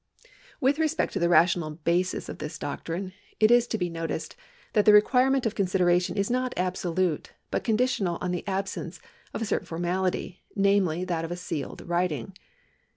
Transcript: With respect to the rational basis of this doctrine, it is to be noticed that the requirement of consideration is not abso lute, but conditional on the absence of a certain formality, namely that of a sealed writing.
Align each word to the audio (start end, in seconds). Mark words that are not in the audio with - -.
With 0.59 0.79
respect 0.79 1.13
to 1.13 1.19
the 1.19 1.29
rational 1.29 1.69
basis 1.69 2.27
of 2.27 2.39
this 2.39 2.57
doctrine, 2.57 3.13
it 3.39 3.51
is 3.51 3.67
to 3.67 3.77
be 3.77 3.87
noticed 3.87 4.35
that 4.73 4.85
the 4.85 4.93
requirement 4.93 5.45
of 5.45 5.53
consideration 5.53 6.17
is 6.17 6.31
not 6.31 6.55
abso 6.55 6.97
lute, 6.97 7.33
but 7.51 7.63
conditional 7.63 8.17
on 8.19 8.31
the 8.31 8.43
absence 8.47 8.99
of 9.31 9.43
a 9.43 9.45
certain 9.45 9.67
formality, 9.67 10.41
namely 10.55 11.05
that 11.05 11.23
of 11.23 11.29
a 11.29 11.35
sealed 11.35 11.81
writing. 11.87 12.33